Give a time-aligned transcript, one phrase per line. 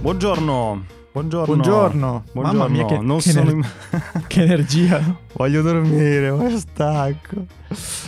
[0.00, 0.97] Buongiorno.
[1.18, 1.46] Buongiorno.
[1.46, 2.24] Buongiorno.
[2.32, 2.58] Buongiorno.
[2.58, 4.22] Mamma mia, che, non che, sono ener- in...
[4.28, 5.16] che energia.
[5.32, 7.44] Voglio dormire, ma stanco.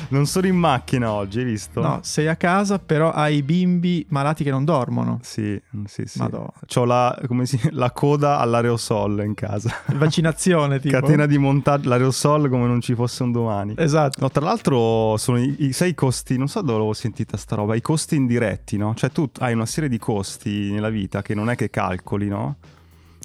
[0.09, 1.81] Non sono in macchina oggi, hai visto?
[1.81, 5.19] No, sei a casa, però hai i bimbi malati che non dormono.
[5.23, 6.19] Sì, sì, sì.
[6.21, 6.49] Madò.
[6.73, 9.75] C'ho la, come si, la coda all'aerosol in casa.
[9.95, 11.01] Vaccinazione, tipo.
[11.01, 13.75] Catena di montaggio, l'aerosol come non ci fosse un domani.
[13.77, 14.21] Esatto.
[14.21, 17.75] No, tra l'altro sono i, i sei costi, non so dove l'avevo sentita sta roba,
[17.75, 18.95] i costi indiretti, no?
[18.95, 22.57] Cioè tu hai una serie di costi nella vita che non è che calcoli, no?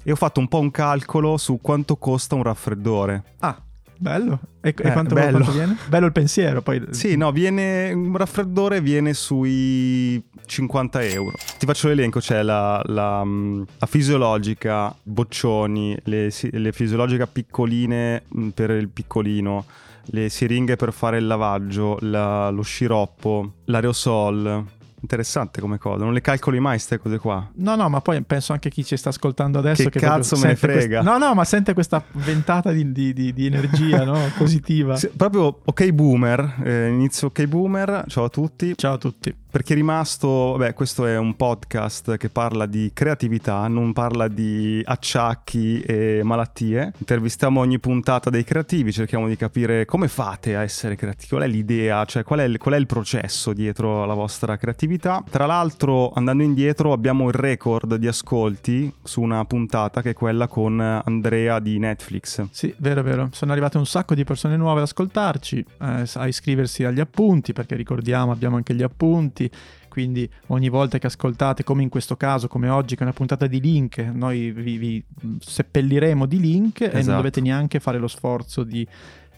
[0.08, 3.24] E ho fatto un po' un calcolo su quanto costa un raffreddore.
[3.40, 3.60] Ah,
[3.98, 4.38] bello.
[4.60, 5.38] E, Eh, quanto, bello.
[5.38, 5.76] quanto viene?
[5.88, 6.80] Bello il pensiero, poi...
[6.94, 11.32] Sì, no, viene un raffreddore viene sui 50 euro.
[11.58, 18.48] Ti faccio l'elenco, c'è la, la, mm, la fisiologica, boccioni, le, le fisiologica piccoline mm,
[18.50, 19.64] per il piccolino,
[20.10, 24.64] le siringhe per fare il lavaggio, la- lo sciroppo, l'aerosol.
[25.06, 27.48] Interessante come cosa, non le calcoli mai queste cose qua.
[27.54, 30.48] No, no, ma poi penso anche chi ci sta ascoltando adesso Che che, cazzo me
[30.48, 31.00] ne frega?
[31.00, 34.28] quest- No, no, ma sente questa ventata di, di- di- di energia, no?
[34.36, 34.96] Positiva.
[34.96, 38.72] Sì, proprio ok boomer, eh, inizio ok boomer, ciao a tutti.
[38.76, 39.32] Ciao a tutti.
[39.56, 44.28] Per chi è rimasto, vabbè, questo è un podcast che parla di creatività, non parla
[44.28, 46.92] di acciacchi e malattie.
[46.98, 51.46] Intervistiamo ogni puntata dei creativi, cerchiamo di capire come fate a essere creativi, qual è
[51.46, 55.24] l'idea, cioè qual è il, qual è il processo dietro alla vostra creatività.
[55.30, 60.48] Tra l'altro, andando indietro, abbiamo il record di ascolti su una puntata che è quella
[60.48, 62.46] con Andrea di Netflix.
[62.50, 63.30] Sì, vero, vero.
[63.32, 67.74] Sono arrivate un sacco di persone nuove ad ascoltarci, eh, a iscriversi agli appunti, perché
[67.74, 69.44] ricordiamo abbiamo anche gli appunti.
[69.88, 73.46] Quindi ogni volta che ascoltate, come in questo caso, come oggi, che è una puntata
[73.46, 75.04] di link, noi vi, vi
[75.40, 77.16] seppelliremo di link e non Esatto.
[77.16, 78.86] dovete neanche fare lo sforzo di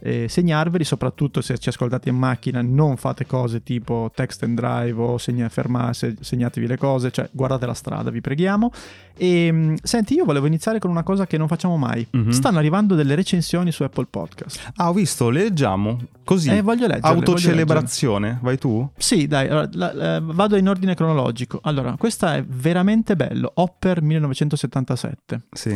[0.00, 5.00] eh, segnarveli, soprattutto se ci ascoltate in macchina, non fate cose tipo text and drive
[5.00, 8.70] o segna, ferma, se- segnatevi le cose, cioè guardate la strada, vi preghiamo.
[9.16, 12.06] E mh, senti, io volevo iniziare con una cosa che non facciamo mai.
[12.10, 12.30] Mhm.
[12.30, 14.72] Stanno arrivando delle recensioni su Apple Podcast.
[14.76, 16.50] Ah, ho visto, le leggiamo così.
[16.50, 17.00] Eh, voglio leggerle.
[17.00, 18.88] voglio Autocelebrazione, vai tu?
[18.97, 21.58] Sì, dai, allora, la- eh, vado in ordine cronologico.
[21.62, 23.50] Allora, questa è veramente bello.
[23.54, 25.41] Hopper 1977.
[25.53, 25.75] Sì.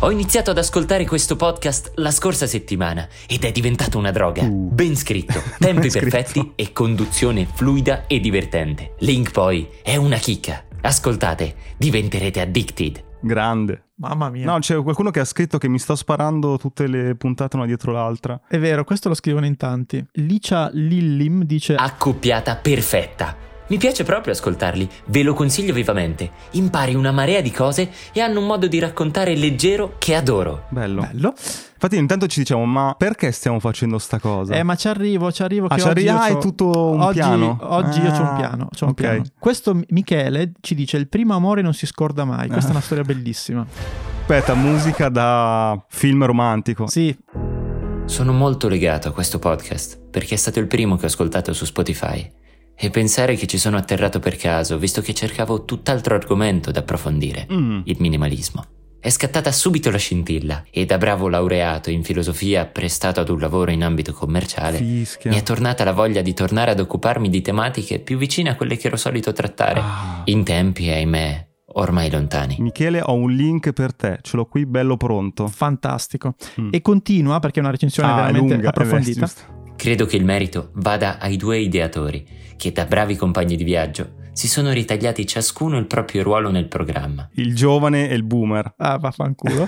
[0.00, 4.42] Ho iniziato ad ascoltare questo podcast la scorsa settimana ed è diventato una droga.
[4.42, 4.68] Uh.
[4.70, 6.08] Ben scritto, tempi Ben scritto.
[6.10, 8.94] perfetti e conduzione fluida e divertente.
[8.98, 10.64] Link poi è una chicca.
[10.82, 13.04] Ascoltate, diventerete addicted.
[13.20, 13.84] Grande.
[13.94, 14.44] Mamma mia.
[14.44, 17.92] No, c'è qualcuno che ha scritto che mi sto sparando tutte le puntate una dietro
[17.92, 18.38] l'altra.
[18.46, 20.04] È vero, questo lo scrivono in tanti.
[20.12, 21.74] Licia Lillim dice...
[21.74, 23.45] Accoppiata perfetta.
[23.68, 26.30] Mi piace proprio ascoltarli, ve lo consiglio vivamente.
[26.52, 30.66] Impari una marea di cose e hanno un modo di raccontare leggero che adoro.
[30.68, 31.00] Bello.
[31.00, 31.34] Bello.
[31.74, 34.54] Infatti intanto ci diciamo, ma perché stiamo facendo sta cosa?
[34.54, 35.66] Eh, ma ci arrivo, ci arrivo.
[35.66, 37.58] Ah, ci arrivi- ah, è tutto un oggi, piano.
[37.60, 38.68] Oggi io ho un Ah, piano.
[38.70, 38.94] c'ho un ok.
[38.94, 39.22] piano.
[39.38, 42.46] Questo Michele ci dice: Il primo amore non si scorda mai.
[42.48, 43.66] Questa è una storia bellissima.
[44.20, 46.86] Aspetta, musica da film romantico.
[46.86, 47.16] Sì,
[48.06, 51.64] Sono molto legato a questo podcast perché è stato il primo che ho ascoltato su
[51.64, 52.30] Spotify.
[52.78, 57.46] E pensare che ci sono atterrato per caso, visto che cercavo tutt'altro argomento da approfondire,
[57.50, 57.80] Mm.
[57.84, 58.64] il minimalismo.
[59.00, 63.70] È scattata subito la scintilla e da bravo laureato in filosofia prestato ad un lavoro
[63.70, 65.30] in ambito commerciale, Fischia.
[65.30, 68.76] mi è tornata la voglia di tornare ad occuparmi di tematiche più vicine a quelle
[68.76, 70.22] che ero solito trattare, Ah.
[70.24, 72.56] in tempi, ahimè, ormai lontani.
[72.58, 75.46] Michele, ho un link per te, ce l'ho qui bello pronto.
[75.46, 76.34] fantastico.
[76.60, 76.70] Mm.
[76.72, 79.20] E continua perché è una recensione Ah, veramente lunga, eh, approfondita.
[79.20, 79.55] giusto.
[79.76, 82.26] Credo che il merito vada ai due ideatori,
[82.56, 87.26] che da bravi compagni di viaggio si sono ritagliati ciascuno il proprio ruolo nel programma
[87.36, 88.74] Il giovane e il boomer.
[88.76, 89.66] ah, vaffanculo.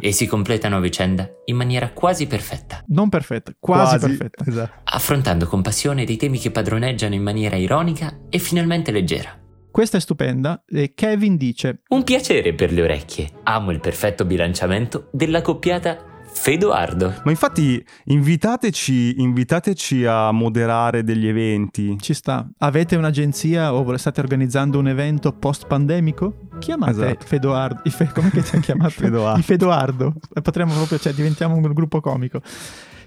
[0.00, 4.44] e si completano a vicenda in maniera quasi perfetta, non perfetta, quasi, perfetta.
[4.46, 4.80] Esatto.
[4.84, 9.38] affrontando con passione dei temi che padroneggiano in maniera ironica e finalmente leggera.
[9.70, 10.62] Questa è stupenda.
[10.66, 13.28] E Kevin dice: Un piacere per le orecchie.
[13.44, 15.98] Amo il perfetto bilanciamento della coppiata
[16.34, 17.20] Fedoardo.
[17.24, 21.96] Ma infatti invitateci, invitateci a moderare degli eventi.
[22.00, 22.48] Ci sta.
[22.58, 26.48] Avete un'agenzia o state organizzando un evento post pandemico?
[26.58, 27.26] Chiamate Esatto.
[27.26, 27.90] Fedoardo.
[27.90, 28.90] Fe- come che ti ha chiamato?
[28.90, 29.38] Fedoardo.
[29.38, 30.14] I Fedoardo.
[30.42, 32.40] Potremmo proprio, cioè, diventiamo un gruppo comico.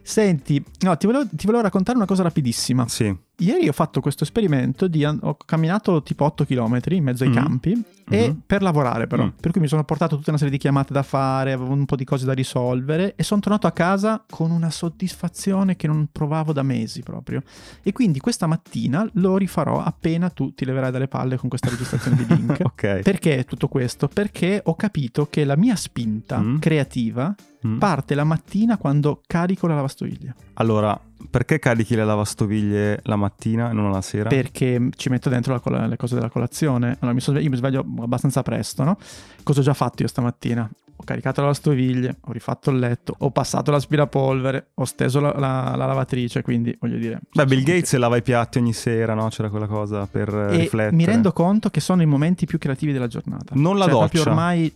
[0.02, 2.88] Senti, no, ti volevo, ti volevo raccontare una cosa rapidissima.
[2.88, 3.14] Sì.
[3.40, 7.34] Ieri ho fatto questo esperimento di ho camminato tipo 8 km in mezzo ai Mm.
[7.34, 8.42] campi e Mhm.
[8.46, 9.26] per lavorare però.
[9.26, 9.30] Mm.
[9.42, 11.96] Per cui mi sono portato tutta una serie di chiamate da fare, avevo un po'
[11.98, 16.54] di cose da risolvere e sono tornato a casa con una soddisfazione che non provavo
[16.54, 17.42] da mesi proprio.
[17.84, 22.18] E quindi questa mattina lo rifarò appena tu ti leverai dalle palle con questa registrazione
[22.18, 22.60] di link.
[22.66, 23.02] Ok.
[23.04, 24.08] Perché tutto questo?
[24.08, 26.58] Perché ho capito che la mia spinta Mm.
[26.58, 27.34] creativa
[27.66, 27.78] Mm.
[27.80, 30.36] parte la mattina quando carico la lavastoviglie.
[30.56, 31.00] Allora,
[31.30, 34.30] perché carichi le lavastoviglie la mattina e non la sera?
[34.30, 36.98] Perché ci metto dentro col- le cose della colazione.
[37.00, 38.98] Allora mi, so- io mi sveglio abbastanza presto, no?
[39.44, 40.70] Cosa ho già fatto io stamattina?
[40.98, 45.74] Ho caricato la lavastoviglie, ho rifatto il letto, ho passato l'aspirapolvere, ho steso la, la-
[45.76, 47.20] la lavatrice, quindi voglio dire...
[47.34, 49.28] Beh, Bill Gates lava i piatti ogni sera, no?
[49.28, 50.96] C'era quella cosa per E riflettere.
[50.96, 53.56] mi rendo conto che sono i momenti più creativi della giornata.
[53.56, 54.30] Non la Cioè, proprio doccia.
[54.36, 54.74] ormai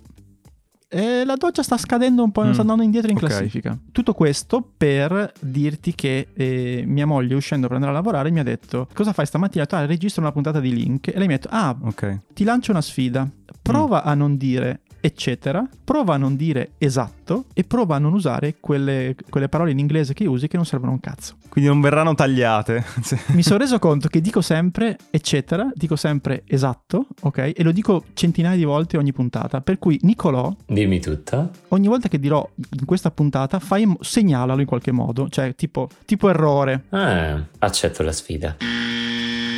[0.91, 3.25] eh, la doccia sta scadendo un po', Mm, sta andando indietro in ok.
[3.25, 3.77] classifica.
[3.91, 8.44] Tutto questo per dirti che eh, mia moglie uscendo per andare a lavorare mi ha
[8.44, 9.65] detto cosa fai stamattina?
[9.69, 12.19] "Ah, registro una puntata di link e lei mi ha detto ah Ok.
[12.33, 13.27] ti lancio una sfida, Mm.
[13.62, 18.55] prova a non dire eccetera, prova a non dire esatto e prova a non usare
[18.59, 21.35] quelle, quelle parole in inglese che usi che non servono a un cazzo.
[21.49, 22.83] Quindi non verranno tagliate.
[23.33, 27.53] Mi sono reso conto che dico sempre eccetera, dico sempre esatto, ok?
[27.55, 29.61] E lo dico centinaia di volte ogni puntata.
[29.61, 31.49] Per cui Nicolò, Dimmi tutto.
[31.69, 32.47] ogni volta che dirò
[32.77, 35.27] in questa puntata, fai, segnalalo in qualche modo.
[35.29, 36.83] Cioè, tipo, tipo errore.
[36.89, 38.55] Ah, accetto la sfida.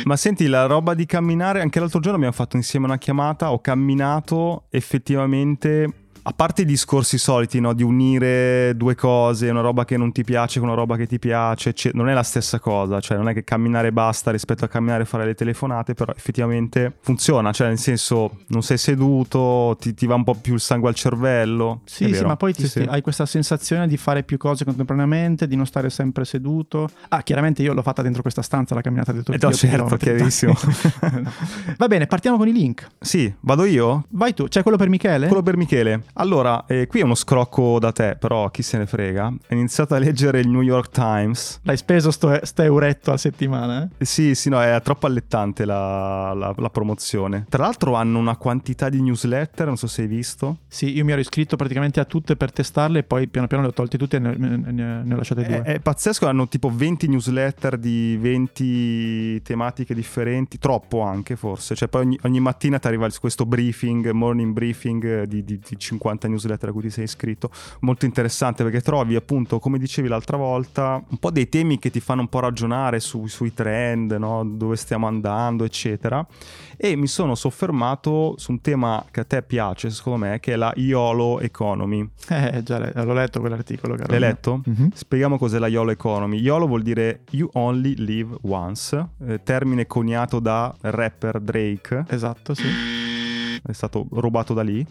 [0.04, 3.60] Ma senti, la roba di camminare, anche l'altro giorno abbiamo fatto insieme una chiamata, ho
[3.60, 7.72] camminato effettivamente, a parte i discorsi soliti, no?
[7.72, 11.18] Di unire due cose, una roba che non ti piace con una roba che ti
[11.18, 14.68] piace, cioè, non è la stessa cosa, cioè non è che camminare basta rispetto a
[14.68, 19.94] camminare e fare le telefonate, però effettivamente funziona, cioè nel senso non sei seduto, ti,
[19.94, 21.80] ti va un po' più il sangue al cervello.
[21.84, 22.86] Sì, sì, ma poi ti- Sì, sì.
[22.88, 26.88] hai questa sensazione di fare più cose contemporaneamente, di non stare sempre seduto.
[27.08, 30.54] Ah, chiaramente io l'ho fatta dentro questa stanza, la camminata di Eh, no, certo, chiarissimo.
[31.78, 32.86] Va bene, partiamo con i link.
[33.00, 34.04] Sì, vado io?
[34.10, 35.26] Vai tu, c'è quello per Michele?
[35.26, 36.02] Quello per Michele.
[36.16, 39.26] Allora, eh, qui è uno scrocco da te, però chi se ne frega.
[39.28, 41.60] Ho iniziato a leggere il New York Times.
[41.62, 43.88] L'hai speso sto, sto euretto a settimana, eh?
[43.96, 47.46] Eh, Sì, sì, no, è troppo allettante la, la- la promozione.
[47.48, 50.58] Tra l'altro hanno una quantità di newsletter, non so se hai visto.
[50.68, 53.70] Sì, io mi ero iscritto praticamente a tutte per testarle e poi piano piano le
[53.70, 55.62] ho tolte tutte e ne, ne- ne- ho lasciate due.
[55.62, 61.74] È, è pazzesco, hanno tipo 20 newsletter di 20 tematiche differenti, troppo anche forse.
[61.74, 65.78] Cioè poi ogni, ogni mattina ti arriva questo briefing, morning briefing eh, di, di- di
[65.78, 67.50] 50 newsletter a cui ti sei iscritto.
[67.80, 72.00] Molto interessante perché trovi appunto, come dicevi l'altra volta, un po' dei temi che ti
[72.00, 74.44] fanno un po' ragionare su- sui trend, no?
[74.44, 76.24] dove stiamo andando, eccetera.
[76.76, 80.56] E mi sono soffermato su un tema che a te piace, secondo me, che è
[80.56, 82.08] la YOLO Economy.
[82.28, 84.62] Eh, già le- l'ho letto quell'articolo, caro L'hai letto?
[84.64, 84.90] Mhm.
[84.92, 86.38] Spieghiamo cos'è la YOLO Economy.
[86.38, 92.64] YOLO vuol dire You Only Live Once, eh, termine coniato da rapper Drake, Esatto, sì.
[93.66, 94.84] È stato rubato da lì.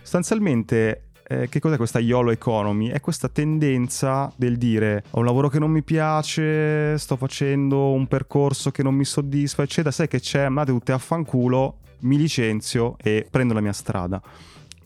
[0.00, 2.88] Sostanzialmente, eh, che cos'è questa YOLO Economy?
[2.88, 8.06] È questa tendenza del dire ho un lavoro che non mi piace, sto facendo un
[8.06, 9.90] percorso che non mi soddisfa, eccetera.
[9.90, 10.42] Sai che c'è?
[10.42, 14.22] Andate tutte a fanculo, mi licenzio e prendo la mia strada.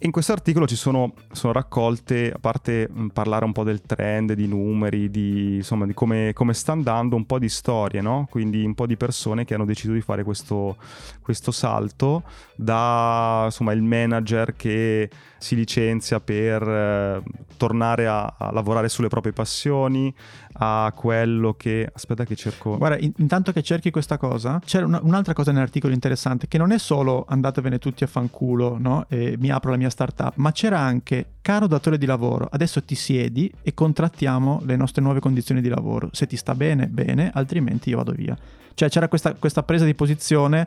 [0.05, 4.49] In questo articolo ci sono, sono raccolte, a parte parlare un po' del trend, di
[4.49, 8.27] numeri, di, insomma, di come, come sta andando, un po' di storie, no?
[8.29, 10.77] Quindi un po' di persone che hanno deciso di fare questo,
[11.21, 12.25] questo salto
[12.57, 15.09] da insomma, il manager che
[15.43, 17.23] si licenzia per eh,
[17.57, 20.15] tornare a, a lavorare sulle proprie passioni,
[20.55, 21.91] a quello che...
[21.93, 22.79] Aspetta che cerco...
[22.79, 26.71] Guarda, in- intanto che cerchi questa cosa, c'era una- un'altra cosa nell'articolo interessante, che non
[26.71, 29.07] è solo andatevene tutti a fanculo, no?
[29.09, 32.95] E mi apro la mia startup, ma c'era anche, caro datore di lavoro, adesso ti
[32.95, 36.09] siedi e contrattiamo le nostre nuove condizioni di lavoro.
[36.13, 38.37] Se ti sta bene, bene, altrimenti io vado via.
[38.75, 40.67] Cioè c'era questa, questa presa di posizione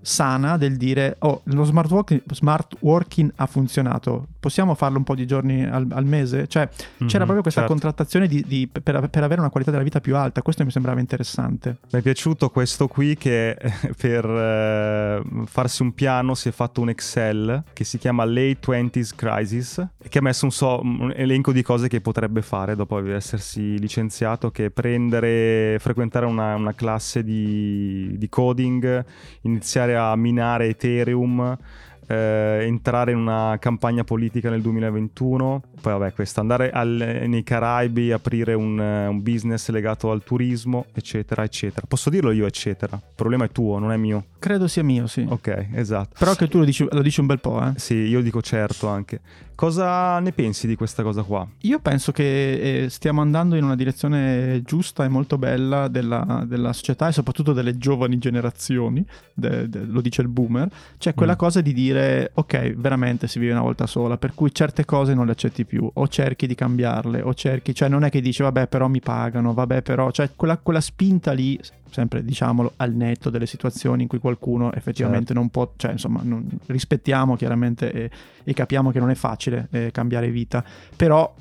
[0.00, 4.26] sana del dire oh lo smart working, smart working ha funzionato.
[4.38, 6.46] Possiamo farlo un po' di giorni al, al mese?
[6.46, 6.68] Cioè
[6.98, 7.72] Mhm, c'era proprio questa certo.
[7.74, 10.42] contrattazione di- di- per, per avere una qualità della vita più alta.
[10.42, 11.78] Questo mi sembrava interessante.
[11.92, 16.80] Mi è piaciuto questo qui che eh, per eh, farsi un piano si è fatto
[16.80, 21.52] un Excel che si chiama Late 20s Crisis che ha messo un, so- un elenco
[21.52, 28.14] di cose che potrebbe fare dopo essersi licenziato che prendere, frequentare una, una classe di,
[28.18, 29.04] di coding,
[29.42, 31.58] iniziare a minare Ethereum,
[32.06, 38.12] eh, entrare in una campagna politica nel 2021, poi vabbè questo, andare al- nei Caraibi,
[38.12, 41.86] aprire un, eh, un business legato al turismo, eccetera, eccetera.
[41.88, 42.96] Posso dirlo io, eccetera.
[42.96, 44.24] Il problema è tuo, non è mio.
[44.38, 46.16] credo sia mio sì Ok, esatto.
[46.18, 48.88] però che tu lo dici, lo dici un bel po' eh Sì, io dico certo
[48.88, 49.20] anche.
[49.54, 51.46] Cosa ne pensi di questa cosa qua?
[51.60, 56.72] Io penso che eh, stiamo andando in una direzione giusta e molto bella della, della
[56.72, 60.68] società e soprattutto delle giovani generazioni, de- de- lo dice il boomer,
[60.98, 61.36] c'è quella Mm.
[61.36, 61.93] cosa di dire
[62.32, 65.88] ok, veramente si vive una volta sola, per cui certe cose non le accetti più,
[65.92, 69.54] o cerchi di cambiarle, o cerchi, cioè non è che dici vabbè però mi pagano,
[69.54, 71.58] vabbè però, cioè quella, quella spinta lì,
[71.90, 75.40] sempre diciamolo, al netto delle situazioni in cui qualcuno effettivamente Certo.
[75.40, 78.10] non può, cioè insomma, non- rispettiamo chiaramente e,
[78.42, 80.64] e capiamo che non è facile eh, cambiare vita,
[80.96, 81.32] però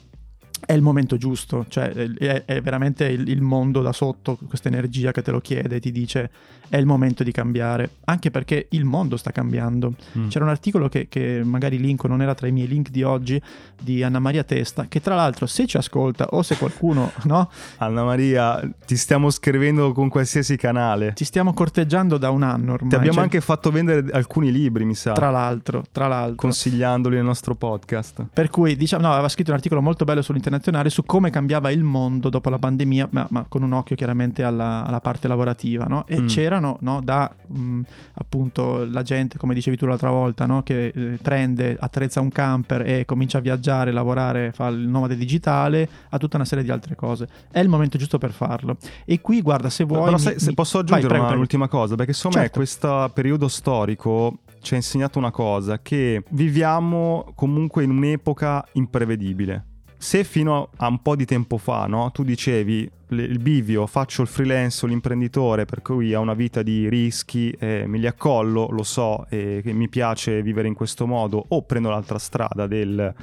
[0.65, 5.11] è il momento giusto, cioè è, è veramente il, il, mondo da sotto, questa energia
[5.11, 6.29] che te lo chiede, ti dice
[6.73, 9.93] è il momento di cambiare, anche perché il mondo sta cambiando.
[10.17, 10.29] Mm.
[10.29, 13.39] C'era un articolo che, che, magari linko, non era tra i miei link di oggi,
[13.79, 17.51] di Anna Maria Testa, che tra l'altro se ci ascolta o se qualcuno, no?
[17.77, 21.13] Anna Maria, ti stiamo scrivendo con qualsiasi canale.
[21.13, 22.89] Ti stiamo corteggiando da un anno ormai.
[22.89, 23.23] Ti abbiamo cioè...
[23.23, 25.13] anche fatto vendere alcuni libri, mi sa.
[25.13, 26.37] Tra l'altro, tra l'altro.
[26.37, 28.25] Consigliandoli nel nostro podcast.
[28.33, 31.83] Per cui, diciamo, no, aveva scritto un articolo molto bello sull'internazionale su come cambiava il
[31.83, 36.05] mondo dopo la pandemia, ma, ma con un occhio chiaramente alla, alla parte lavorativa, no?
[36.07, 36.27] E mm.
[36.27, 37.81] c'erano no, da mh, mm,
[38.15, 42.87] appunto la gente, come dicevi tu l'altra volta, no, che eh, prende, attrezza un camper
[42.87, 46.95] e comincia a viaggiare, lavorare, fa il nomade digitale, a tutta una serie di altre
[46.95, 47.27] cose.
[47.51, 48.77] È il momento giusto per farlo.
[49.05, 50.05] E qui, guarda, se vuoi...
[50.05, 51.83] Però se, mi, se posso aggiungere vai, prego, un'ultima prego.
[51.83, 52.59] cosa, perché secondo certo.
[52.59, 59.65] me questo periodo storico ci ha insegnato una cosa, che viviamo comunque in un'epoca imprevedibile
[60.03, 64.27] se fino a un po' di tempo fa no, tu dicevi il bivio, faccio il
[64.27, 69.25] freelance l'imprenditore per cui ha una vita di rischi, eh, me li accollo, lo so
[69.29, 73.13] e che mi piace vivere in questo modo, o prendo l'altra strada del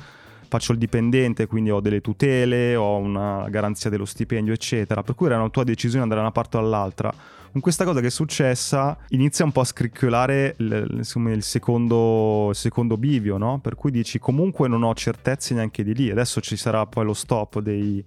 [0.49, 5.26] faccio il dipendente, quindi ho delle tutele, ho una garanzia dello stipendio, eccetera, per cui
[5.26, 7.12] era una tua decisione andare da una parte o dall'altra
[7.52, 12.50] con questa cosa che è successa inizia un po' a scricchiolare il, insomma, il, secondo,
[12.50, 13.59] il secondo bivio, no?
[13.61, 16.11] Per cui dici comunque non ho certezze neanche di lì.
[16.11, 18.04] Adesso ci sarà poi lo stop dei,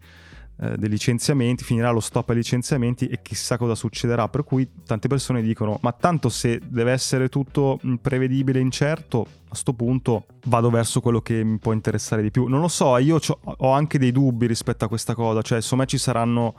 [0.62, 4.30] eh, dei licenziamenti, finirà lo stop ai licenziamenti e chissà cosa succederà.
[4.30, 9.48] Per cui tante persone dicono: Ma tanto se deve essere tutto prevedibile e incerto, a
[9.50, 12.48] questo punto vado verso quello che mi può interessare di più.
[12.48, 15.42] Non lo so, io ho anche dei dubbi rispetto a questa cosa.
[15.42, 16.56] Cioè, insomma, ci saranno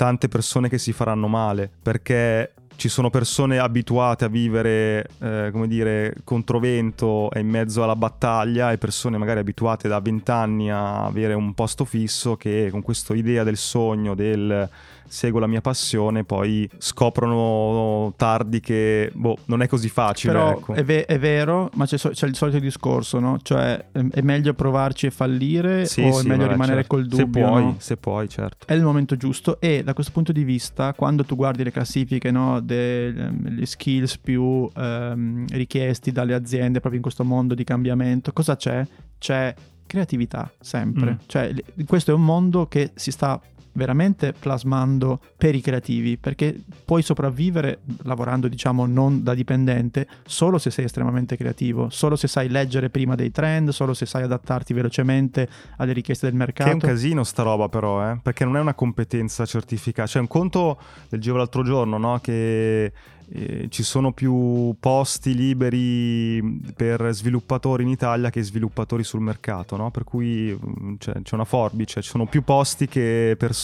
[0.00, 5.68] tante persone che si faranno male perché ci sono persone abituate a vivere, eh, come
[5.68, 11.34] dire, controvento e in mezzo alla battaglia e persone magari abituate da vent'anni a avere
[11.34, 14.66] un posto fisso che con questa idea del sogno, del
[15.10, 20.32] seguo la mia passione, poi scoprono tardi che boh, non è così facile.
[20.32, 20.74] Però ecco.
[20.74, 23.38] è, ve- è, vero, ma c'è, so- c'è, il solito discorso, no?
[23.42, 26.94] Cioè è meglio provarci e fallire sì, o sì, è meglio vabbè, rimanere certo.
[26.94, 27.24] col dubbio?
[27.24, 27.74] Se puoi, no?
[27.78, 28.66] se puoi, certo.
[28.66, 32.30] È il momento giusto e da questo punto di vista, quando tu guardi le classifiche
[32.30, 38.54] no, degli skills più ehm, richiesti dalle aziende proprio in questo mondo di cambiamento, cosa
[38.54, 38.86] c'è?
[39.18, 39.54] C'è
[39.86, 41.12] creatività sempre.
[41.12, 41.16] Mm.
[41.26, 41.52] Cioè,
[41.84, 43.40] questo è un mondo che si sta
[43.72, 50.70] veramente plasmando per i creativi, perché puoi sopravvivere lavorando, diciamo, non da dipendente, solo se
[50.70, 55.48] sei estremamente creativo, solo se sai leggere prima dei trend, solo se sai adattarti velocemente
[55.76, 56.64] alle richieste del mercato.
[56.64, 58.18] Che è un casino sta roba però, eh?
[58.22, 60.08] perché non è una competenza certificata.
[60.08, 62.18] Cioè un conto, leggevo l'altro giorno, no?
[62.20, 62.92] che
[63.32, 69.90] eh, ci sono più posti liberi per sviluppatori in Italia che sviluppatori sul mercato, no?
[69.90, 70.58] per cui
[70.98, 73.58] cioè, c'è una forbice, ci sono più posti che persone.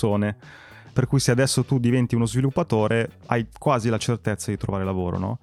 [0.93, 5.19] Per cui se adesso tu diventi uno sviluppatore hai quasi la certezza di trovare lavoro,
[5.19, 5.39] no?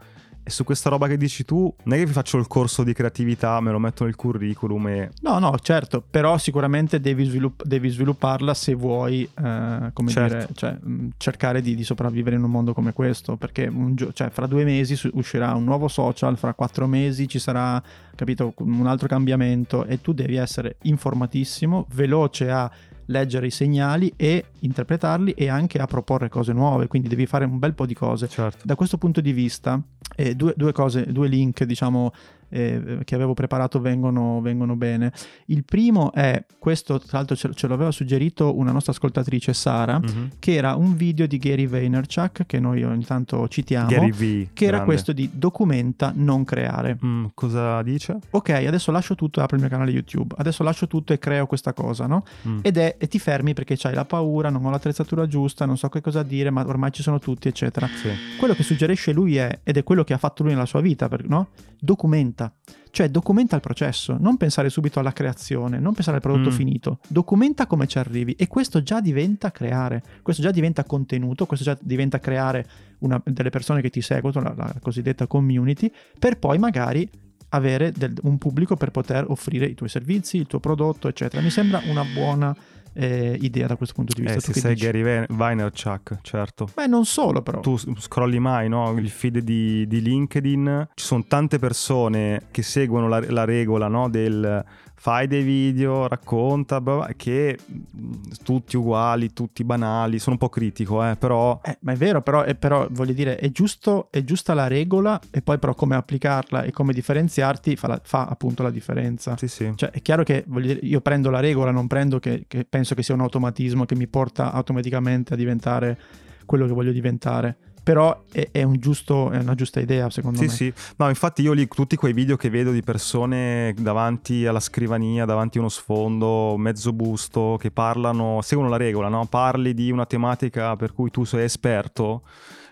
[0.45, 2.91] E su questa roba che dici tu, non è che vi faccio il corso di
[2.91, 5.11] creatività, me lo metto nel curriculum e...
[5.21, 10.35] No, no, certo, però sicuramente devi, svilupp- devi svilupparla se vuoi, eh, come certo.
[10.35, 14.31] dire, cioè, mm, cercare di, di, sopravvivere in un mondo come questo, perché gio- cioè,
[14.31, 17.81] fra due mesi uscirà un nuovo social, fra quattro mesi ci sarà,
[18.13, 22.69] capito, un altro cambiamento e tu devi essere informatissimo, veloce a
[23.07, 27.59] leggere i segnali e interpretarli e anche a proporre cose nuove, quindi devi fare un
[27.59, 28.27] bel po' di cose.
[28.27, 28.59] Certo.
[28.63, 29.81] Da questo punto di vista,
[30.15, 32.11] eh, due, due, cose, due link, diciamo,
[32.53, 35.11] eh, che avevo preparato vengono, vengono, bene.
[35.45, 40.25] Il primo è, questo tra l'altro ce, ce l'aveva suggerito una nostra ascoltatrice Sara, mm-hmm.
[40.37, 44.65] che era un video di Gary Vaynerchuk, che noi ogni tanto citiamo, Gary v, che
[44.65, 46.97] era questo di documenta, non creare.
[47.03, 48.19] Mm, cosa dice?
[48.29, 51.47] Ok, adesso lascio tutto e apro il mio canale YouTube, adesso lascio tutto e creo
[51.47, 52.23] questa cosa, no?
[52.47, 52.59] Mm.
[52.61, 55.89] Ed è, e ti fermi perché c'hai la paura, non ho l'attrezzatura giusta, non so
[55.89, 57.87] che cosa dire, ma ormai ci sono tutti, eccetera.
[57.87, 58.09] Sì.
[58.37, 61.09] Quello che suggerisce lui è, ed è quello che ha fatto lui nella sua vita,
[61.23, 61.49] no?
[61.79, 62.81] Documenta documenta.
[62.93, 66.53] Cioè documenta il processo, non pensare subito alla creazione, non pensare al prodotto mm.
[66.53, 71.65] finito, documenta come ci arrivi e questo già diventa creare, questo già diventa contenuto, questo
[71.65, 72.67] già diventa creare
[72.99, 77.09] una, delle persone che ti seguono, la, la cosiddetta community, per poi magari
[77.49, 81.41] avere del, un pubblico per poter offrire i tuoi servizi, il tuo prodotto, eccetera.
[81.41, 82.55] Mi sembra una buona
[82.93, 84.37] eh, idea da questo punto di vista.
[84.37, 84.85] Eh, se sei dici?
[84.85, 86.69] Gary Vaynerchuk, certo.
[86.73, 87.59] Beh, non solo però.
[87.59, 88.97] Tu scrolli mai, no?
[88.97, 94.09] Il feed di, di LinkedIn, ci sono tante persone che seguono la, la regola, no?
[94.09, 94.63] Del
[94.95, 100.49] fai dei video, racconta, blah, blah, che mm, tutti uguali, tutti banali, sono un po'
[100.49, 101.59] critico, eh, però...
[101.63, 105.19] Eh, ma è vero, però, è, però voglio dire, è, giusto, è giusta la regola
[105.29, 109.35] e poi però come applicarla e come differenziarti fa, la, fa appunto la differenza.
[109.37, 109.71] Sì, sì.
[109.75, 113.03] Cioè è chiaro che dire, io prendo la regola, non prendo che, che penso che
[113.03, 115.99] sia un automatismo che mi porta automaticamente a diventare
[116.45, 120.45] quello che voglio diventare però è, è, un giusto, è, una giusta idea secondo sì,
[120.45, 120.49] me.
[120.49, 124.61] Sì, sì, no infatti io lì tutti quei video che vedo di persone davanti alla
[124.61, 129.25] scrivania, davanti a uno sfondo mezzo busto, che parlano, seguono la regola, no?
[129.25, 132.23] Parli di una tematica per cui tu sei esperto,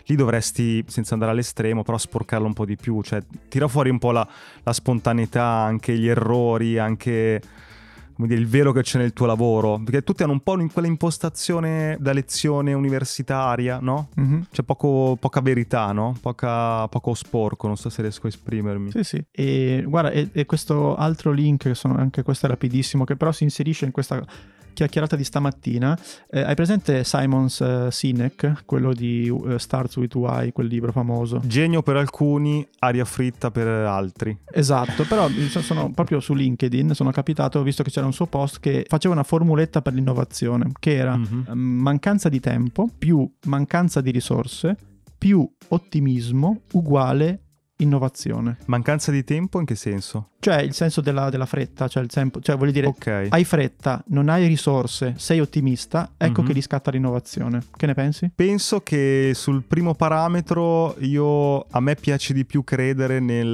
[0.06, 3.98] lì dovresti, senza andare all'estremo, però sporcarlo un po' di più, cioè tira fuori un
[3.98, 4.26] po' la,
[4.62, 7.40] la spontaneità, anche gli errori, anche
[8.22, 10.86] come dire, il velo che c'è nel tuo lavoro, perché tutti hanno un po' quella
[10.86, 14.10] impostazione da lezione universitaria, no?
[14.20, 14.40] Mm-hmm.
[14.52, 16.16] C'è poco, poca verità, no?
[16.20, 18.92] Poca, poco sporco, non so se riesco a esprimermi.
[18.92, 19.24] Sì, sì.
[19.30, 23.32] E guarda, e, e questo altro link, che sono, anche questo è rapidissimo, che però
[23.32, 24.22] si inserisce in questa
[24.72, 25.98] chiacchierata di stamattina.
[26.30, 31.40] Eh, hai presente Simons uh, Sinek, quello di uh, Starts with Why, quel libro famoso?
[31.44, 34.36] Genio per alcuni, aria fritta per altri.
[34.50, 35.28] Esatto, però
[35.60, 39.14] sono proprio su LinkedIn, sono capitato, ho visto che c'era un suo post che faceva
[39.14, 41.52] una formuletta per l'innovazione, che era mm-hmm.
[41.52, 44.76] mancanza di tempo più mancanza di risorse
[45.22, 47.42] più ottimismo uguale
[47.82, 48.56] innovazione.
[48.66, 50.28] Mancanza di tempo in che senso?
[50.42, 53.28] Cioè il senso della, della fretta, cioè, il tempo, cioè voglio dire, okay.
[53.30, 56.46] hai fretta, non hai risorse, sei ottimista, ecco mm-hmm.
[56.48, 57.62] che riscatta l'innovazione.
[57.76, 58.28] Che ne pensi?
[58.34, 63.46] Penso che sul primo parametro io, a me piace di più credere nel,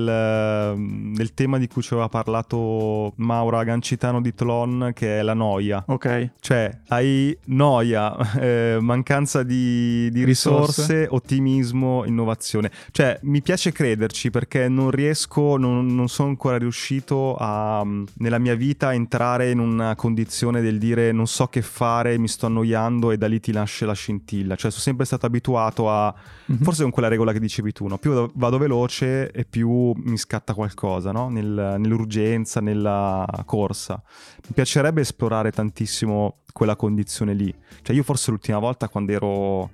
[0.79, 5.85] nel tema di cui ci aveva parlato Maura Gancitano di Tlon, che è la noia.
[5.87, 6.31] Ok.
[6.41, 12.71] Cioè hai noia, eh, mancanza di, di risorse, risorse, ottimismo, innovazione.
[12.93, 18.05] Cioè mi piace crederci perché non riesco, non, non sono ancora riuscito riuscito a, mm,
[18.19, 22.29] nella mia vita a entrare in una condizione del dire non so che fare, mi
[22.29, 24.55] sto annoiando e da lì ti nasce la scintilla.
[24.55, 26.15] Cioè sono sempre stato abituato a,
[26.51, 26.63] mm-hmm.
[26.63, 27.99] forse con quella regola che dicevi tu, no?
[27.99, 31.29] più vado veloce e più mi scatta qualcosa, no?
[31.29, 34.01] Nel, nell'urgenza, nella corsa.
[34.47, 37.55] Mi piacerebbe esplorare tantissimo quella condizione lì.
[37.83, 39.71] Cioè io forse l'ultima volta quando ero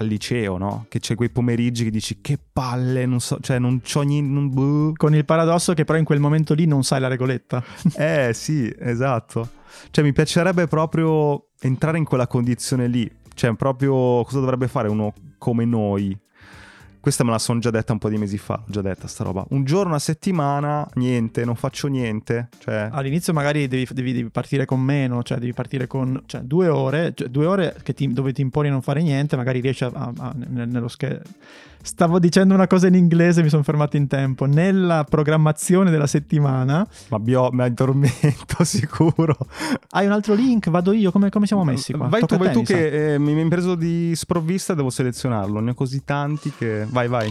[0.00, 0.86] al liceo, no?
[0.88, 4.54] Che c'è quei pomeriggi che dici che palle, non so, cioè non c'ho niente.
[4.54, 4.92] Boh.
[4.96, 7.62] Con il paradosso che però in quel momento lì non sai la regoletta.
[7.96, 9.48] eh sì, esatto.
[9.90, 13.10] Cioè mi piacerebbe proprio entrare in quella condizione lì.
[13.32, 16.18] Cioè proprio cosa dovrebbe fare uno come noi?
[17.00, 19.24] Questa me la sono già detta un po' di mesi fa, ho già detta sta
[19.24, 19.44] roba.
[19.50, 22.48] Un giorno a settimana, niente, non faccio niente.
[22.58, 22.90] Cioè...
[22.92, 27.12] All'inizio magari devi, devi, devi, partire con meno, cioè devi partire con cioè, due ore,
[27.14, 30.12] cioè, due ore ti, dove ti imponi a non fare niente, magari riesci a, a,
[30.14, 31.22] a nello schermo
[31.82, 34.44] Stavo dicendo una cosa in inglese, mi sono fermato in tempo.
[34.44, 36.86] Nella programmazione della settimana.
[37.08, 39.36] Ma bio, mi addormento sicuro.
[39.90, 40.68] Hai un altro link?
[40.70, 41.10] Vado io?
[41.10, 42.08] Come, come siamo messi qua?
[42.08, 45.60] Vai Tocca tu, vai tu che eh, mi hai preso di sprovvista, devo selezionarlo.
[45.60, 46.86] Ne ho così tanti che.
[46.88, 47.30] Vai, vai.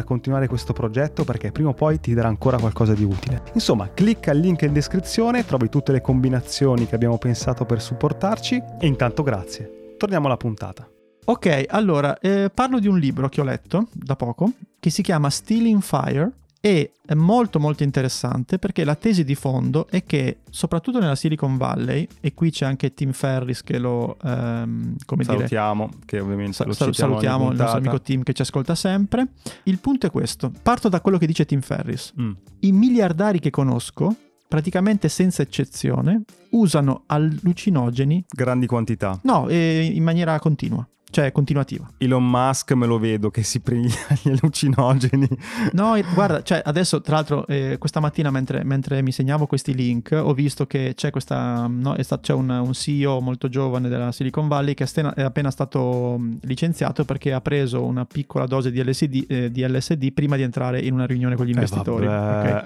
[0.01, 3.43] far continuare questo progetto perché prima o poi ti darà ancora qualcosa di utile.
[3.53, 8.61] Insomma, clicca il link in descrizione, trovi tutte le combinazioni che abbiamo pensato per supportarci
[8.79, 9.95] e intanto grazie.
[9.97, 10.87] Torniamo alla puntata.
[11.23, 15.29] Ok, allora eh, parlo di un libro che ho letto da poco che si chiama
[15.29, 16.31] Stealing Fire
[16.63, 21.57] e è molto molto interessante perché la tesi di fondo è che soprattutto nella Silicon
[21.57, 26.65] Valley e qui c'è anche Tim Ferris che lo come salutiamo dire, che ovviamente sa-
[26.65, 29.29] lo salutiamo il nostro amico Tim che ci ascolta sempre
[29.63, 32.31] il punto è questo parto da quello che dice Tim Ferris mm.
[32.59, 34.15] i miliardari che conosco
[34.47, 38.25] praticamente senza eccezione usano allucinogeni.
[38.27, 39.17] Grandi quantità.
[39.23, 41.87] No, eh, in maniera continua cioè continuativa.
[41.97, 43.89] Elon Musk me lo vedo che si prende
[44.23, 45.27] gli allucinogeni.
[45.73, 50.17] No, guarda, cioè adesso tra l'altro eh, questa mattina mentre, mentre, mi segnavo questi link
[50.19, 54.47] ho visto che c'è questa, no, stato, c'è un, un, CEO molto giovane della Silicon
[54.47, 59.51] Valley che è appena stato licenziato perché ha preso una piccola dose di LSD, eh,
[59.51, 62.05] di LSD prima di entrare in una riunione con gli eh, investitori.
[62.05, 62.63] Eh, okay.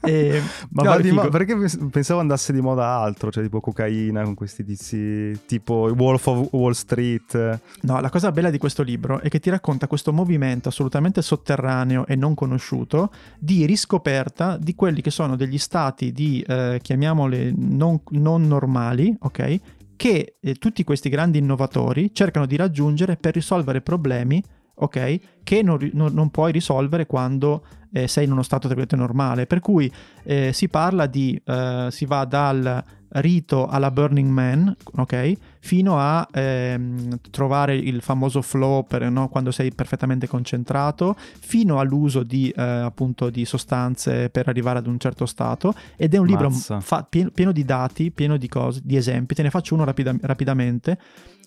[0.02, 1.56] e, ma no, di perché
[1.90, 6.72] pensavo andasse di moda altro, cioè tipo cocaina con questi tizi tipo Wolf of Wall
[6.72, 11.22] Street No, la cosa bella di questo libro è che ti racconta questo movimento assolutamente
[11.22, 17.52] sotterraneo e non conosciuto di riscoperta di quelli che sono degli stati di, eh, chiamiamole,
[17.56, 19.60] non, non normali, ok?
[19.96, 24.42] Che eh, tutti questi grandi innovatori cercano di raggiungere per risolvere problemi
[24.74, 25.18] ok?
[25.42, 29.46] Che non, non, non, puoi risolvere quando eh, sei in uno stato normale.
[29.46, 29.90] Per cui
[30.24, 35.32] eh, si parla di, eh, si va dal rito alla Burning Man, ok?
[35.60, 39.28] Fino a ehm, trovare il famoso flow per, no?
[39.28, 44.98] quando sei perfettamente concentrato, fino all'uso di, eh, appunto, di sostanze per arrivare ad un
[44.98, 45.74] certo stato.
[45.96, 49.34] Ed è un libro fa- pieno, pieno, di dati, pieno di cose, di esempi.
[49.34, 50.98] Te ne faccio uno rapida- rapidamente.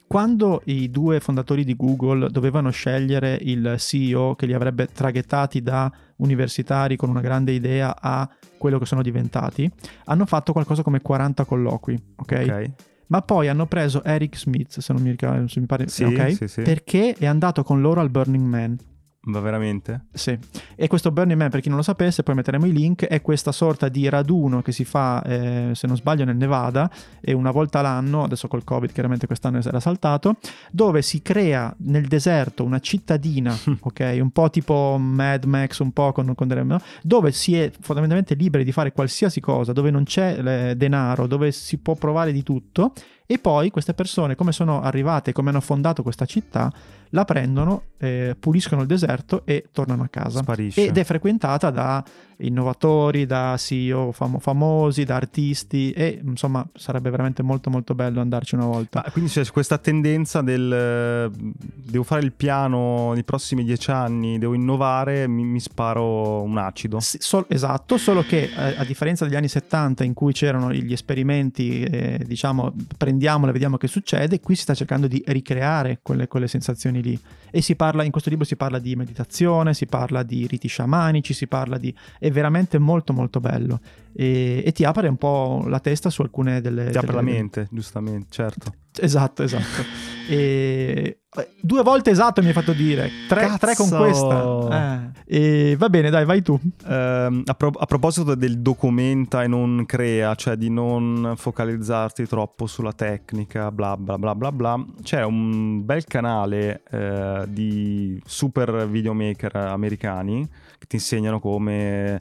[0.08, 5.91] Quando i due fondatori di Google dovevano scegliere il CEO che li avrebbe traghettati da
[6.17, 9.70] universitari con una grande idea a quello che sono diventati,
[10.06, 12.39] hanno fatto qualcosa come 40 colloqui, ok?
[12.41, 12.74] okay.
[13.08, 16.34] Ma poi hanno preso Eric Smith, se non mi ricordo, se mi pare, sì, okay?
[16.36, 16.62] sì, sì.
[16.62, 18.78] perché è andato con loro al Burning Man.
[19.27, 20.05] Ma veramente?
[20.13, 20.37] Sì.
[20.75, 23.51] E questo Burning Man, per chi non lo sapesse, poi metteremo i link, è questa
[23.51, 27.81] sorta di raduno che si fa, eh, se non sbaglio, nel Nevada, e una volta
[27.81, 30.37] l'anno, adesso col Covid chiaramente quest'anno era saltato,
[30.71, 34.17] dove si crea nel deserto una cittadina, ok?
[34.21, 36.79] Un po' tipo Mad Max, un po' con, con delle, no?
[37.03, 41.51] dove si è fondamentalmente liberi di fare qualsiasi cosa, dove non c'è eh, denaro, dove
[41.51, 42.93] si può provare di tutto,
[43.25, 46.71] e poi queste persone, come sono arrivate, come hanno fondato questa città,
[47.10, 50.41] la prendono, eh, puliscono il deserto e tornano a casa.
[50.41, 50.86] Sparisce.
[50.86, 52.04] Ed è frequentata da
[52.39, 58.56] innovatori, da CEO fam- famosi, da artisti e insomma sarebbe veramente molto molto bello andarci
[58.56, 59.02] una volta.
[59.06, 64.54] Ma quindi c'è questa tendenza del devo fare il piano nei prossimi dieci anni, devo
[64.54, 67.00] innovare, mi, mi sparo un acido.
[67.00, 70.93] Sì, so- esatto, solo che eh, a differenza degli anni 70 in cui c'erano gli
[70.93, 76.47] esperimenti, eh, diciamo prendiamole, vediamo che succede, qui si sta cercando di ricreare quelle, quelle
[76.47, 77.19] sensazioni lì.
[77.51, 81.33] E si parla, in questo libro si parla di meditazione, si parla di riti sciamanici,
[81.33, 81.93] si parla di...
[82.19, 83.79] è veramente molto molto bello.
[84.13, 86.91] E, e ti apre un po' la testa su alcune delle...
[86.91, 87.23] Ti apre delle...
[87.23, 88.73] la mente, giustamente, certo.
[88.99, 90.15] Esatto, esatto.
[90.27, 91.19] E...
[91.61, 95.11] Due volte esatto mi hai fatto dire, tre, tre con questa.
[95.27, 95.69] Eh.
[95.71, 96.59] E va bene, dai, vai tu.
[96.87, 102.65] Eh, a, pro- a, proposito del documenta e non crea, cioè di non focalizzarti troppo
[102.65, 109.55] sulla tecnica, bla bla bla bla bla, c'è un bel canale eh, di super videomaker
[109.57, 110.47] americani
[110.79, 112.19] che ti insegnano come eh,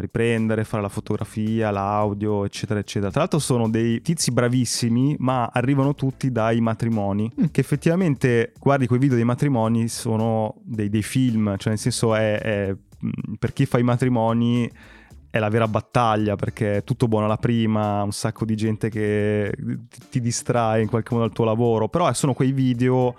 [0.00, 3.10] riprendere, fare la fotografia, l'audio, eccetera, eccetera.
[3.10, 7.30] Tra l'altro sono dei tizi bravissimi, ma arrivano tutti dai matrimoni.
[7.50, 12.38] Che effettivamente, guardi quei video dei matrimoni, sono dei, dei film, cioè nel senso è,
[12.40, 14.70] è mm, per chi fa i matrimoni
[15.30, 19.52] è la vera battaglia perché è tutto buono alla prima, un sacco di gente che
[20.10, 23.14] ti distrae in qualche modo dal tuo lavoro, però sono quei video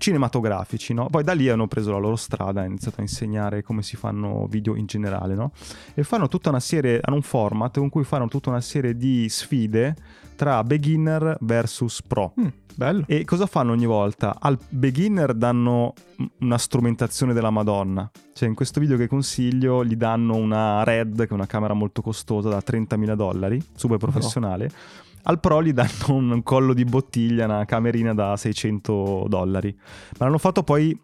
[0.00, 1.08] cinematografici, no?
[1.08, 4.46] Poi da lì hanno preso la loro strada, hanno iniziato a insegnare come si fanno
[4.48, 5.52] video in generale, no?
[5.94, 9.28] E fanno tutta una serie, hanno un format con cui fanno tutta una serie di
[9.28, 9.94] sfide
[10.36, 12.32] tra beginner versus pro.
[12.40, 13.04] Mm, bello.
[13.06, 14.36] E cosa fanno ogni volta?
[14.40, 15.92] Al beginner danno
[16.38, 18.10] una strumentazione della Madonna.
[18.32, 22.00] Cioè, in questo video che consiglio gli danno una Red, che è una camera molto
[22.00, 24.64] costosa da 30.000 dollari, super professionale.
[24.64, 29.76] No al Pro gli danno un collo di bottiglia, una camerina da 600 dollari.
[30.18, 30.98] Ma l'hanno fatto poi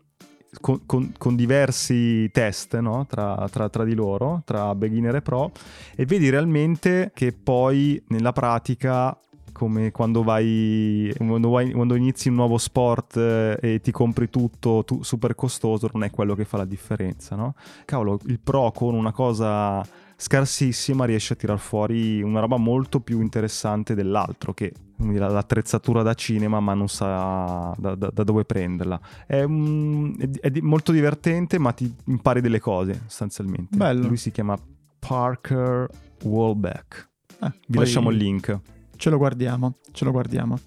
[0.61, 3.07] con, con, con diversi test no?
[3.07, 5.53] tra, tra, tra, di loro, tra beginner e pro,
[5.95, 9.17] e vedi realmente che poi nella pratica
[9.53, 14.85] come quando vai, quando, vai, quando inizi un nuovo sport eh, e ti compri tutto
[14.85, 17.55] tu, super costoso, non è quello che fa la differenza, no?
[17.87, 19.83] Cavolo, il pro con una cosa
[20.17, 26.59] scarsissima riesce a tirar fuori una roba molto più interessante dell'altro che l'attrezzatura da cinema
[26.59, 31.73] ma non sa da, da, da dove prenderla è, un, è, è, molto divertente ma
[31.73, 34.07] ti impari delle cose sostanzialmente Bello.
[34.07, 34.57] lui si chiama
[34.99, 35.87] Parker
[36.23, 37.11] Wallback
[37.43, 38.59] eh, vi lasciamo il link
[38.97, 40.59] ce lo guardiamo ce lo guardiamo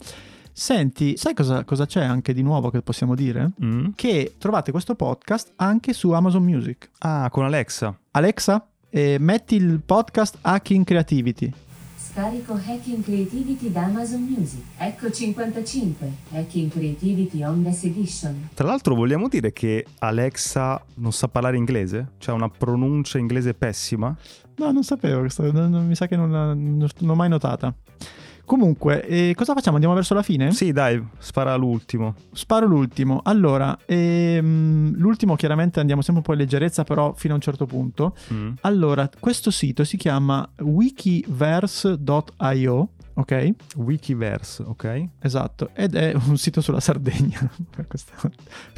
[0.52, 3.52] Senti, sai cosa, cosa, c'è anche di nuovo che possiamo dire?
[3.64, 3.92] Mm.
[3.96, 6.90] Che trovate questo podcast anche su Amazon Music.
[6.98, 7.98] Ah, con Alexa.
[8.12, 11.52] Alexa, eh, metti il podcast Hacking Creativity.
[11.96, 14.62] scarico Hacking Creativity da Amazon Music.
[14.78, 18.50] Ecco 55, Hacking Creativity Omnes Edition.
[18.56, 22.14] Tra l'altro vogliamo dire che Alexa non sa parlare inglese?
[22.18, 24.16] C'ha una pronuncia inglese pessima?
[24.56, 25.22] No, non sapevo,
[25.52, 27.74] non- non- mi sa che non, la- non l'ho mai notata.
[28.50, 29.76] Comunque, eh, cosa facciamo?
[29.76, 30.52] Andiamo verso la fine?
[30.54, 32.16] Sì, dai, spara l'ultimo.
[32.32, 33.22] Sparo l'ultimo.
[33.24, 37.68] Allora, ehm, l'ultimo chiaramente andiamo sempre un po' in leggerezza, però fino a un certo
[37.68, 38.16] punto.
[38.34, 38.54] Mm.
[38.62, 43.50] Allora, questo sito si chiama wikiverse.io, ok?
[43.78, 45.06] Wikiverse, ok?
[45.20, 47.40] Esatto, ed è un sito sulla Sardegna.
[47.88, 48.14] Questa-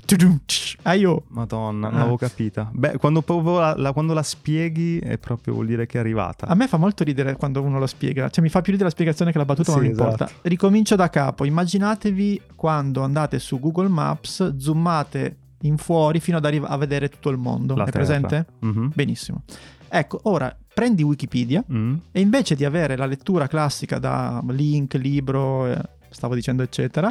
[0.05, 1.23] Tudum, tsh, io.
[1.29, 1.99] Madonna, non Ah.
[1.99, 2.69] l'avevo capita.
[2.73, 6.47] Beh, quando, la, la- quando la spieghi è proprio vuol dire che è arrivata.
[6.47, 8.93] A me fa molto ridere quando uno lo spiega, cioè mi fa più ridere la
[8.95, 10.25] spiegazione che la battuta, ma Sì, non importa.
[10.25, 10.39] esatto.
[10.47, 16.73] Ricomincio da capo, immaginatevi quando andate su Google Maps, zoomate in fuori fino ad arrivare
[16.73, 17.75] a vedere tutto il mondo.
[17.75, 17.97] La È Terra.
[17.97, 18.45] presente?
[18.59, 18.91] Mhm.
[18.95, 19.43] Benissimo.
[19.87, 21.95] Ecco, ora prendi Wikipedia Mm.
[22.11, 25.79] e invece di avere la lettura classica da link, libro, eh,
[26.09, 27.09] stavo dicendo eccetera,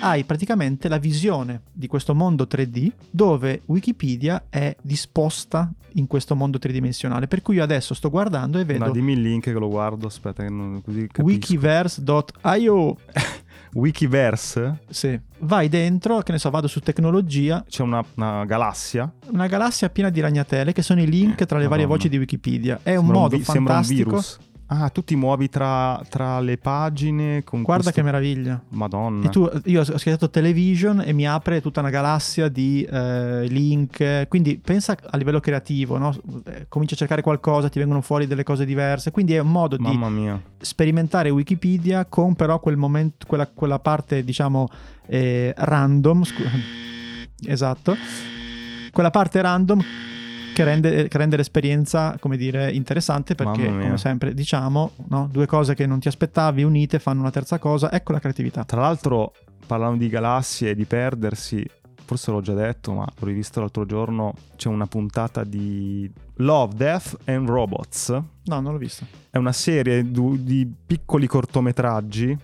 [0.00, 6.58] hai praticamente la visione di questo mondo 3D dove Wikipedia è disposta in questo mondo
[6.58, 7.26] tridimensionale.
[7.26, 10.06] Per cui io adesso sto guardando e vedo No, dimmi il link che lo guardo,
[10.06, 11.22] aspetta che non, così capisco.
[11.22, 12.96] wikiverse.io.
[13.74, 14.78] Wikiverse?
[14.88, 15.18] Sì.
[15.40, 19.12] Vai dentro, che ne so, vado su tecnologia, C'è una, una galassia.
[19.30, 21.86] una galassia piena di ragnatele che sono i link tra le varie Madonna.
[21.86, 22.80] voci di Wikipedia.
[22.82, 24.08] È un Sembra modo vi- sembra un fantastico.
[24.10, 24.38] virus.
[24.70, 28.62] Ah, tu ti muovi tra, tra le pagine con Guarda questo- che meraviglia.
[28.70, 29.24] Madonna.
[29.26, 34.28] E tu, io ho schiacciato television e mi apre tutta una galassia di eh, link.
[34.28, 36.14] Quindi pensa a livello creativo, no?
[36.44, 39.10] Eh, cominci a cercare qualcosa, ti vengono fuori delle cose diverse.
[39.10, 40.38] Quindi è un modo di Mamma mia.
[40.58, 44.68] sperimentare Wikipedia con però quel momento, quella, quella parte, diciamo,
[45.06, 46.24] eh, random.
[46.24, 46.44] scu-
[47.46, 47.96] esatto.
[48.92, 49.80] Quella parte random
[50.58, 55.28] che rende, che rende l'esperienza, come dire, interessante perché, come sempre diciamo, no?
[55.30, 57.92] due cose che non ti aspettavi unite fanno una terza cosa.
[57.92, 58.64] Ecco la creatività.
[58.64, 59.32] Tra l'altro,
[59.66, 61.64] parlando di galassie e di perdersi,
[62.04, 67.18] forse l'ho già detto, ma l'ho rivisto l'altro giorno, c'è una puntata di Love, Death
[67.26, 68.08] and Robots.
[68.08, 69.06] No, non l'ho visto.
[69.30, 72.36] È una serie di piccoli cortometraggi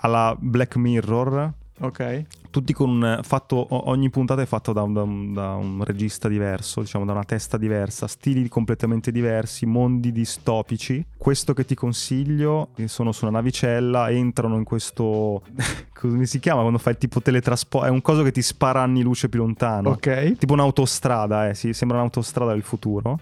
[0.00, 2.24] alla Black Mirror, Ok.
[2.50, 6.28] Tutti con un fatto, ogni puntata è fatta da un, da un- da un regista
[6.28, 11.04] diverso, diciamo da una testa diversa, stili completamente diversi, mondi distopici.
[11.16, 15.42] Questo che ti consiglio, sono su una navicella, entrano in questo...
[15.98, 17.86] come si chiama quando fai tipo teletrasporto?
[17.86, 19.90] È un coso che ti spara anni luce più lontano.
[19.90, 20.36] Ok.
[20.38, 23.18] Tipo un'autostrada, eh, sì, sembra un'autostrada del futuro.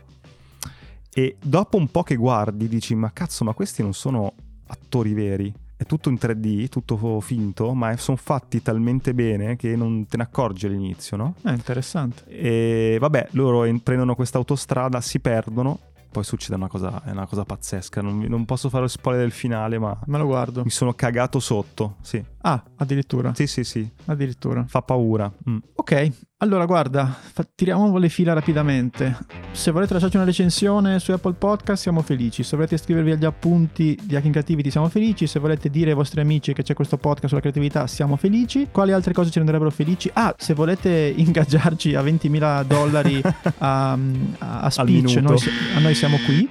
[1.13, 4.33] E dopo un po' che guardi dici, ma cazzo, ma questi non sono
[4.67, 5.53] attori veri.
[5.77, 10.23] È tutto in 3D, tutto finto, ma sono fatti talmente bene che non te ne
[10.23, 11.35] accorgi all'inizio, no?
[11.43, 12.25] È interessante.
[12.29, 15.79] E vabbè, loro en- prendono questa autostrada, si perdono,
[16.13, 18.01] poi succede una cosa, è una cosa pazzesca.
[18.01, 20.63] Non, non posso fare lo spoiler del finale, ma Me lo guardo.
[20.63, 21.97] mi sono cagato sotto.
[22.03, 23.35] Sì, Ah, addirittura.
[23.35, 23.89] sì, sì, sì.
[24.05, 24.65] Addirittura.
[24.69, 25.33] fa paura.
[25.49, 25.57] Mm.
[25.77, 27.17] Ok, allora guarda,
[27.55, 29.17] tiriamo le fila rapidamente.
[29.53, 33.99] Se volete lasciarci una recensione su Apple Podcast siamo felici, se volete iscrivervi agli appunti
[34.03, 37.29] di Hacking Creativity siamo felici, se volete dire ai vostri amici che c'è questo podcast
[37.29, 38.69] sulla creatività siamo felici.
[38.71, 40.11] Quali altre cose ci renderebbero felici?
[40.13, 43.23] Ah, se volete ingaggiarci a 20.000 dollari
[43.59, 45.39] a, a, a speech, noi,
[45.77, 46.47] a noi siamo qui.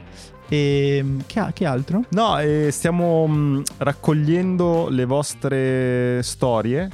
[0.54, 2.04] E che, ha- che altro?
[2.10, 6.88] No, eh, stiamo mh, raccogliendo le vostre storie.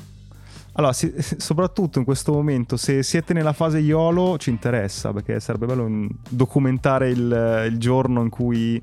[0.73, 5.65] Allora, si- soprattutto in questo momento, se siete nella fase YOLO, ci interessa perché sarebbe
[5.65, 8.81] bello mm, documentare il, il giorno in cui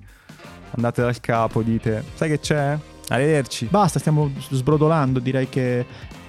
[0.73, 2.79] andate dal capo e dite: Sai che c'è?
[3.09, 3.69] Arrivederci.
[3.71, 5.87] Basta, stiamo sbrodolando, direi che...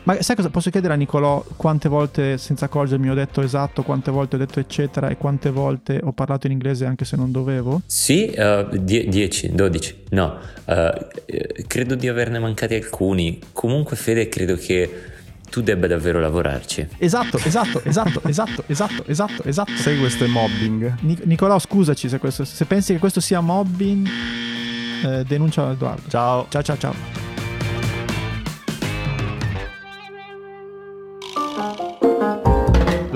[0.07, 0.49] Ma sai cosa?
[0.49, 4.61] Posso chiedere a Nicolò quante volte, senza accorgermi, ho detto esatto, quante volte ho detto
[4.61, 7.81] eccetera e quante volte ho parlato in inglese anche se non dovevo?
[7.85, 11.07] Sì, eh, die- 10, 12, no, eh,
[11.67, 13.37] credo di averne mancati alcuni.
[13.51, 14.89] Comunque Fede, credo che
[15.51, 16.87] tu debba davvero lavorarci.
[16.99, 19.75] Esatto, esatto, esatto, esatto, esatto, esatto, esatto.
[19.75, 20.99] Sai questo è mobbing?
[21.01, 24.07] Nic- Nicolò, scusaci se, questo- se pensi che questo sia mobbing,
[25.03, 26.07] eh, denuncia Edoardo.
[26.07, 26.45] Ciao.
[26.47, 27.26] Ciao, ciao, ciao.